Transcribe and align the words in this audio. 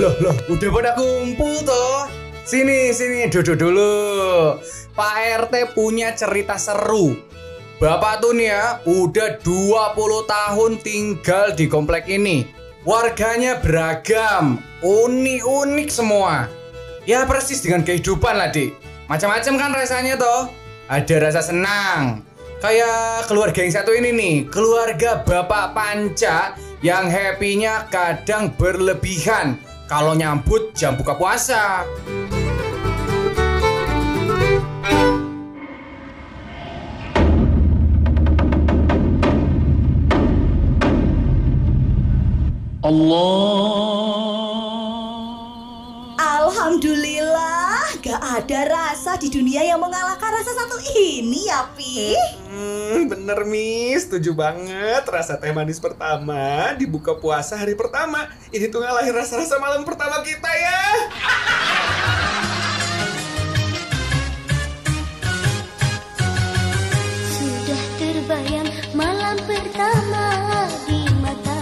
Loh, 0.00 0.16
loh, 0.16 0.32
udah 0.48 0.70
pada 0.72 0.90
kumpul 0.96 1.60
toh. 1.60 2.08
Sini, 2.48 2.88
sini, 2.88 3.28
duduk 3.28 3.60
dulu. 3.60 4.56
Pak 4.96 5.44
RT 5.44 5.76
punya 5.76 6.16
cerita 6.16 6.56
seru. 6.56 7.20
Bapak 7.76 8.24
tuh 8.24 8.32
nih 8.32 8.48
ya, 8.48 8.80
udah 8.88 9.36
20 9.44 10.24
tahun 10.24 10.80
tinggal 10.80 11.52
di 11.52 11.68
komplek 11.68 12.08
ini. 12.08 12.48
Warganya 12.88 13.60
beragam, 13.60 14.64
unik-unik 14.80 15.92
semua. 15.92 16.48
Ya 17.04 17.28
persis 17.28 17.60
dengan 17.60 17.84
kehidupan 17.84 18.40
lah, 18.40 18.48
Dik. 18.48 18.72
Macam-macam 19.04 19.54
kan 19.60 19.70
rasanya 19.76 20.16
toh. 20.16 20.48
Ada 20.88 21.28
rasa 21.28 21.44
senang. 21.44 22.24
Kayak 22.64 23.28
keluarga 23.28 23.60
yang 23.60 23.76
satu 23.76 23.92
ini 23.92 24.16
nih, 24.16 24.36
keluarga 24.48 25.20
Bapak 25.20 25.76
Panca 25.76 26.56
yang 26.80 27.12
happy-nya 27.12 27.84
kadang 27.92 28.56
berlebihan 28.56 29.60
kalau 29.90 30.14
nyambut 30.14 30.70
jam 30.70 30.94
buka 30.94 31.18
puasa. 31.18 31.82
Alhamdulillah, 46.20 47.59
gak 48.00 48.16
ada 48.16 48.60
rasa 48.64 49.20
di 49.20 49.28
dunia 49.28 49.60
yang 49.60 49.76
mengalahkan 49.76 50.32
rasa 50.32 50.56
satu 50.56 50.80
ini 50.96 51.52
ya, 51.52 51.68
Pi. 51.76 52.16
Hmm, 52.48 53.12
bener 53.12 53.44
Miss, 53.44 54.08
setuju 54.08 54.32
banget. 54.32 55.04
Rasa 55.04 55.36
teh 55.36 55.52
manis 55.52 55.76
pertama 55.76 56.72
dibuka 56.80 57.12
puasa 57.12 57.60
hari 57.60 57.76
pertama. 57.76 58.24
Ini 58.56 58.72
tuh 58.72 58.80
ngalahin 58.80 59.12
rasa-rasa 59.12 59.60
malam 59.60 59.84
pertama 59.84 60.24
kita 60.24 60.48
ya. 60.48 60.80
Sudah 67.36 67.82
terbayang 68.00 68.68
malam 68.96 69.36
pertama 69.44 70.24
di 70.88 71.04
mata 71.20 71.60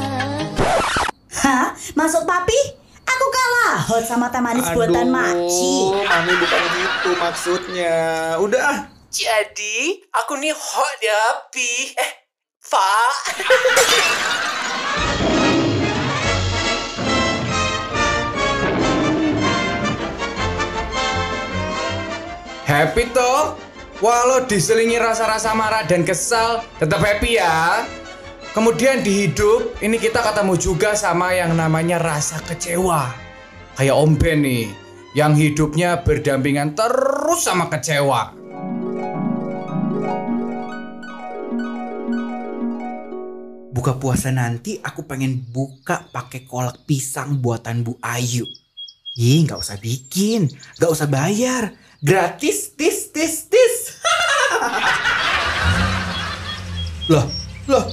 Hah? 1.35 1.75
Maksud 1.99 2.23
papi? 2.23 2.79
Aku 3.19 3.35
kalah 3.35 3.83
hot 3.83 4.07
sama 4.07 4.31
teh 4.31 4.39
manis 4.39 4.71
buatan 4.71 5.11
Maci. 5.11 5.91
Mami 6.07 6.39
bukan 6.39 6.63
gitu 6.71 7.19
maksudnya. 7.19 8.39
Udah 8.39 8.63
ah. 8.63 8.87
Jadi, 9.11 10.07
aku 10.15 10.39
nih 10.39 10.55
hot 10.55 10.99
ya, 11.03 11.51
Pi. 11.51 11.99
Eh, 11.99 12.11
Fa. 12.63 12.79
Happy 22.71 23.11
toh? 23.11 23.59
Walau 23.99 24.47
diselingi 24.47 24.95
rasa-rasa 24.95 25.59
marah 25.59 25.83
dan 25.83 26.07
kesal, 26.07 26.63
tetap 26.79 27.03
happy 27.03 27.35
ya. 27.35 27.83
Kemudian 28.59 29.07
di 29.07 29.23
hidup, 29.23 29.79
ini 29.79 30.03
kita 30.03 30.19
ketemu 30.19 30.59
juga 30.59 30.99
sama 30.99 31.31
yang 31.31 31.55
namanya 31.55 31.95
rasa 31.95 32.43
kecewa. 32.43 33.07
Kayak 33.79 33.95
Om 33.95 34.19
Ben 34.19 34.43
nih, 34.43 34.67
yang 35.15 35.39
hidupnya 35.39 36.03
berdampingan 36.03 36.75
terus 36.75 37.47
sama 37.47 37.71
kecewa. 37.71 38.35
Buka 43.71 43.95
puasa 43.95 44.35
nanti 44.35 44.83
aku 44.83 45.07
pengen 45.07 45.39
buka 45.39 46.11
pakai 46.11 46.43
kolak 46.43 46.83
pisang 46.83 47.39
buatan 47.39 47.87
Bu 47.87 47.95
Ayu. 48.03 48.43
Ih, 49.23 49.47
nggak 49.47 49.63
usah 49.63 49.79
bikin, 49.79 50.51
nggak 50.83 50.91
usah 50.91 51.07
bayar, 51.07 51.79
gratis, 52.03 52.75
tis, 52.75 53.15
tis, 53.15 53.47
tis. 53.47 54.03
loh, 57.15 57.23
loh, 57.71 57.87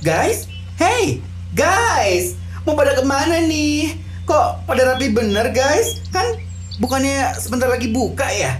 guys, 0.00 0.48
hey, 0.80 1.20
guys, 1.52 2.32
mau 2.64 2.72
pada 2.72 2.96
ke 2.96 3.04
mana 3.04 3.36
nih? 3.44 4.00
Kok 4.24 4.64
pada 4.64 4.96
rapi 4.96 5.12
bener, 5.12 5.52
guys? 5.52 6.00
Kan 6.08 6.40
bukannya 6.80 7.36
sebentar 7.36 7.68
lagi 7.68 7.92
buka 7.92 8.24
ya? 8.32 8.56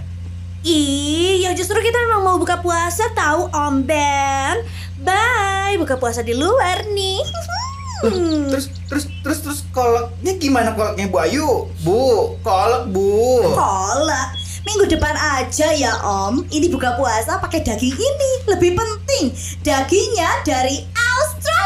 Ih, 0.61 1.41
ya 1.41 1.57
justru 1.57 1.81
kita 1.81 1.97
memang 1.97 2.21
mau 2.29 2.37
buka 2.37 2.61
puasa 2.61 3.09
tahu 3.17 3.49
Om 3.57 3.89
Ben. 3.89 4.61
Bye, 5.01 5.81
buka 5.81 5.97
puasa 5.97 6.21
di 6.21 6.37
luar 6.37 6.85
nih. 6.93 7.25
Loh, 8.05 8.13
terus, 8.53 8.69
terus, 8.89 9.05
terus, 9.25 9.39
terus 9.41 9.61
kolaknya 9.73 10.37
gimana 10.37 10.77
kolaknya 10.77 11.09
Bu 11.09 11.25
Ayu? 11.25 11.49
Bu, 11.81 12.37
kolak 12.45 12.93
Bu. 12.93 13.41
Kolak. 13.57 14.37
Minggu 14.61 14.93
depan 14.93 15.17
aja 15.17 15.73
ya 15.73 15.97
Om. 16.05 16.45
Ini 16.53 16.69
buka 16.69 17.01
puasa 17.01 17.41
pakai 17.41 17.65
daging 17.65 17.97
ini. 17.97 18.31
Lebih 18.45 18.77
penting, 18.77 19.33
dagingnya 19.65 20.45
dari 20.45 20.85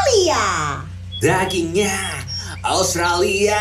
Australia. 0.05 0.85
Dagingnya 1.17 1.97
Australia. 2.61 3.57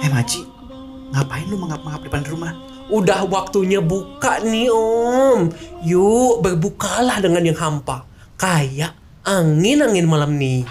Eh 0.00 0.08
Maci, 0.08 0.48
ngapain 1.12 1.44
lu 1.52 1.60
mengap-mengap 1.60 2.00
depan 2.08 2.24
rumah? 2.24 2.56
Udah 2.88 3.28
waktunya 3.28 3.84
buka 3.84 4.40
nih, 4.40 4.72
Om. 4.72 5.52
Yuk, 5.84 6.40
berbukalah 6.40 7.20
dengan 7.20 7.44
yang 7.44 7.58
hampa. 7.60 8.08
Kayak 8.40 8.96
angin-angin 9.28 10.08
malam 10.08 10.40
nih. 10.40 10.64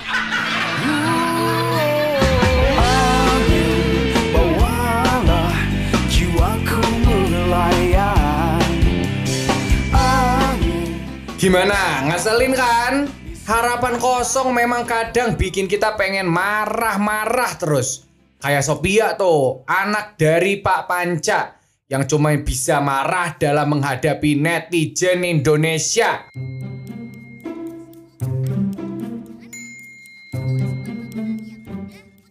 Gimana? 11.44 12.08
Ngeselin 12.08 12.56
kan? 12.56 13.12
Harapan 13.44 14.00
kosong 14.00 14.56
memang 14.56 14.88
kadang 14.88 15.36
bikin 15.36 15.68
kita 15.68 16.00
pengen 16.00 16.24
marah-marah 16.24 17.60
terus. 17.60 18.08
Kayak 18.40 18.64
Sophia 18.64 19.20
tuh, 19.20 19.60
anak 19.68 20.16
dari 20.16 20.64
Pak 20.64 20.88
Panca 20.88 21.60
yang 21.92 22.08
cuma 22.08 22.32
bisa 22.40 22.80
marah 22.80 23.36
dalam 23.36 23.76
menghadapi 23.76 24.40
netizen 24.40 25.28
Indonesia. 25.28 26.32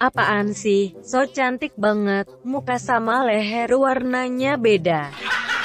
Apaan 0.01 0.57
sih? 0.57 0.97
So 1.05 1.29
cantik 1.29 1.77
banget. 1.77 2.33
Muka 2.49 2.81
sama 2.81 3.29
leher 3.29 3.77
warnanya 3.77 4.57
beda. 4.57 5.13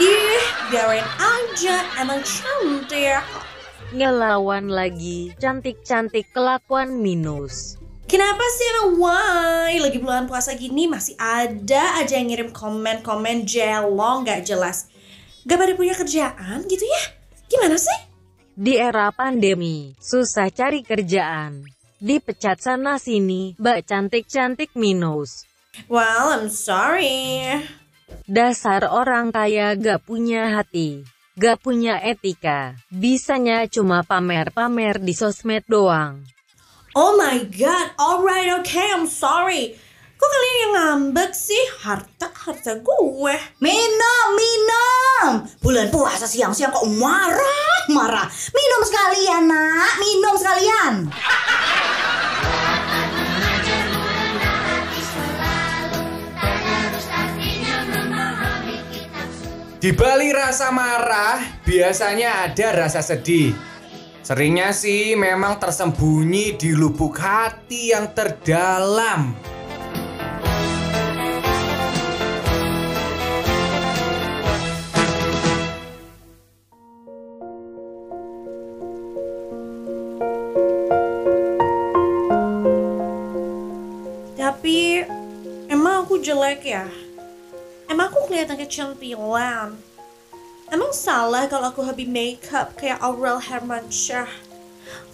Ih, 0.03 0.36
biarin 0.67 1.07
aja. 1.19 1.75
Emang 1.99 2.19
cantik. 2.23 3.23
Ngelawan 3.95 4.67
lagi. 4.67 5.31
Cantik-cantik 5.39 6.31
kelakuan 6.35 6.99
minus. 6.99 7.79
Kenapa 8.07 8.43
sih 8.55 8.65
emang 8.71 9.03
why? 9.03 9.71
Lagi 9.83 9.99
bulan 9.99 10.31
puasa 10.31 10.55
gini 10.55 10.87
masih 10.87 11.19
ada 11.19 11.99
aja 11.99 12.15
yang 12.15 12.31
ngirim 12.31 12.49
komen-komen 12.55 13.43
jelong 13.43 14.23
gak 14.23 14.47
jelas. 14.47 14.87
Gak 15.43 15.59
pada 15.59 15.75
punya 15.75 15.91
kerjaan 15.95 16.63
gitu 16.67 16.83
ya? 16.87 17.03
Gimana 17.51 17.75
sih? 17.75 17.99
Di 18.55 18.79
era 18.79 19.11
pandemi, 19.11 19.91
susah 19.99 20.51
cari 20.51 20.83
kerjaan. 20.83 21.67
Dipecat 21.99 22.63
sana 22.63 22.95
sini, 22.95 23.55
bak 23.59 23.87
cantik-cantik 23.87 24.71
minus. 24.75 25.47
Well, 25.91 26.31
I'm 26.33 26.49
sorry. 26.49 27.61
Dasar 28.27 28.83
orang 28.91 29.31
kaya 29.31 29.71
gak 29.79 30.03
punya 30.03 30.59
hati. 30.59 31.07
Gak 31.39 31.63
punya 31.63 31.95
etika. 32.03 32.75
Bisanya 32.91 33.63
cuma 33.71 34.03
pamer-pamer 34.03 34.99
di 34.99 35.15
sosmed 35.15 35.63
doang. 35.63 36.27
Oh 36.91 37.15
my 37.15 37.47
god, 37.47 37.95
alright, 37.95 38.51
okay, 38.59 38.83
I'm 38.91 39.07
sorry. 39.07 39.79
Kok 40.19 40.27
kalian 40.27 40.59
yang 40.59 40.73
ngambek 40.75 41.31
sih? 41.31 41.63
Harta, 41.79 42.27
harta 42.27 42.75
gue. 42.83 43.35
Minum, 43.63 44.27
minum. 44.35 45.47
Bulan 45.63 45.87
puasa 45.87 46.27
siang-siang 46.27 46.75
kok 46.75 46.83
marah, 46.99 47.87
marah. 47.95 48.27
Minum 48.51 48.81
sekalian, 48.83 49.47
nak. 49.47 50.03
Minum 50.03 50.35
sekalian. 50.35 50.93
Di 59.77 59.93
balik 59.93 60.33
rasa 60.33 60.73
marah, 60.73 61.61
biasanya 61.61 62.49
ada 62.49 62.73
rasa 62.73 63.05
sedih. 63.05 63.53
Seringnya 64.25 64.73
sih 64.73 65.13
memang 65.13 65.61
tersembunyi 65.61 66.57
di 66.57 66.73
lubuk 66.73 67.13
hati 67.21 67.93
yang 67.93 68.09
terdalam. 68.09 69.37
Tapi 84.33 85.05
emang 85.69 86.01
aku 86.01 86.17
jelek 86.17 86.65
ya? 86.65 87.06
Emang 87.97 88.13
aku 88.13 88.29
kelihatan 88.29 88.61
kecantilan? 88.61 89.73
Emang 90.69 90.93
salah 90.93 91.49
kalau 91.49 91.73
aku 91.73 91.81
hobi 91.81 92.05
makeup 92.05 92.77
kayak 92.77 93.01
Aurel 93.01 93.41
Hermansyah? 93.41 94.29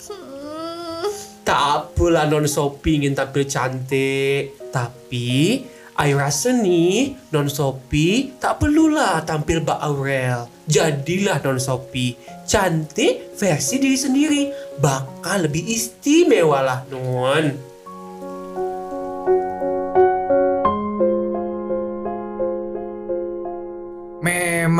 Hmm. 0.04 1.08
Tak 1.48 1.96
apalah 1.96 2.28
non 2.28 2.44
Sophie 2.44 3.00
ingin 3.00 3.16
tampil 3.16 3.48
cantik. 3.48 4.60
Tapi, 4.76 5.64
I 5.96 6.12
rasa 6.12 6.52
nih 6.52 7.16
non 7.32 7.48
Sophie 7.48 8.36
tak 8.36 8.60
perlulah 8.60 9.24
tampil 9.24 9.64
Mbak 9.64 9.80
Aurel. 9.80 10.52
Jadilah 10.68 11.40
non 11.40 11.64
Sophie 11.64 12.20
cantik 12.44 13.32
versi 13.40 13.80
diri 13.80 13.96
sendiri. 13.96 14.44
Bakal 14.84 15.48
lebih 15.48 15.72
istimewa 15.72 16.60
lah 16.60 16.84
non. 16.92 17.73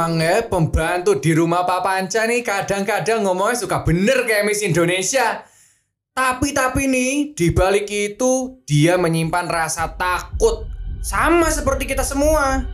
Memang 0.04 0.20
ya 0.20 0.44
pembantu 0.44 1.16
di 1.16 1.32
rumah 1.32 1.64
Pak 1.64 1.80
Panca 1.80 2.28
nih 2.28 2.44
kadang-kadang 2.44 3.24
ngomongnya 3.24 3.64
suka 3.64 3.88
bener 3.88 4.28
kayak 4.28 4.44
Miss 4.44 4.60
Indonesia. 4.60 5.48
Tapi 6.12 6.52
tapi 6.52 6.92
nih 6.92 7.32
di 7.32 7.56
balik 7.56 7.88
itu 7.88 8.60
dia 8.68 9.00
menyimpan 9.00 9.48
rasa 9.48 9.96
takut 9.96 10.68
sama 11.00 11.48
seperti 11.48 11.88
kita 11.88 12.04
semua. 12.04 12.68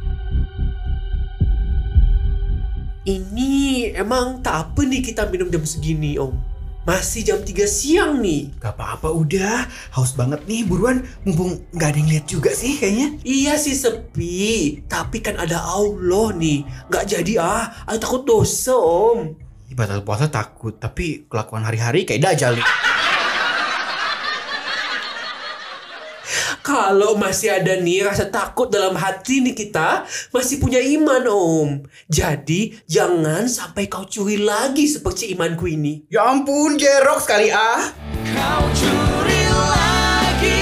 Ini 3.06 3.54
emang 3.94 4.42
tak 4.42 4.74
apa 4.74 4.82
nih 4.90 5.06
kita 5.06 5.30
minum 5.30 5.54
jam 5.54 5.62
segini 5.70 6.18
om. 6.18 6.34
Masih 6.90 7.22
jam 7.22 7.38
3 7.46 7.70
siang 7.70 8.18
nih. 8.18 8.50
Gak 8.58 8.74
apa-apa 8.74 9.14
udah, 9.14 9.70
haus 9.94 10.18
banget 10.18 10.42
nih 10.50 10.66
buruan 10.66 11.06
mumpung 11.22 11.62
nggak 11.70 11.86
ada 11.94 11.98
yang 12.02 12.10
lihat 12.10 12.26
juga 12.26 12.50
sih 12.50 12.82
kayaknya. 12.82 13.14
Iya 13.22 13.62
sih 13.62 13.78
sepi, 13.78 14.82
tapi 14.90 15.22
kan 15.22 15.38
ada 15.38 15.62
Allah 15.62 16.34
nih. 16.34 16.66
Gak 16.90 17.14
jadi 17.14 17.34
ah, 17.38 17.86
aku 17.86 17.98
takut 18.02 18.22
dosa 18.26 18.74
om. 18.74 19.38
Batal 19.78 20.02
puasa 20.02 20.34
takut, 20.34 20.82
tapi 20.82 21.30
kelakuan 21.30 21.62
hari-hari 21.62 22.10
kayak 22.10 22.26
dajal 22.26 22.58
nih. 22.58 22.89
Kalau 26.70 27.18
masih 27.18 27.50
ada 27.50 27.82
nih 27.82 28.06
rasa 28.06 28.30
takut 28.30 28.70
dalam 28.70 28.94
hati 28.94 29.42
nih 29.42 29.58
kita, 29.58 30.06
masih 30.30 30.62
punya 30.62 30.78
iman 30.78 31.26
om. 31.26 31.70
Jadi 32.06 32.78
jangan 32.86 33.50
sampai 33.50 33.90
kau 33.90 34.06
curi 34.06 34.38
lagi 34.38 34.86
seperti 34.86 35.34
imanku 35.34 35.66
ini. 35.66 36.06
Ya 36.14 36.30
ampun, 36.30 36.78
jerok 36.78 37.26
sekali 37.26 37.50
ah. 37.50 37.90
Kau 38.38 38.70
curi 38.78 39.42
lagi 39.50 40.62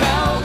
Kau 0.00 0.40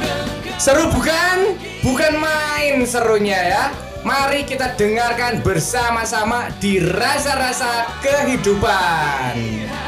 Seru 0.60 0.92
bukan? 0.92 1.56
Bukan 1.80 2.14
main 2.20 2.84
serunya 2.84 3.40
ya. 3.40 3.64
Mari 4.04 4.44
kita 4.44 4.76
dengarkan 4.76 5.40
bersama-sama 5.48 6.52
di 6.60 6.84
rasa-rasa 6.84 7.88
kehidupan. 8.04 9.80